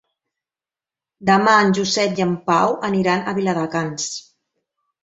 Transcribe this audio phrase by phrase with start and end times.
[1.31, 4.15] Demà en Josep i en Pau aniran a Viladecans.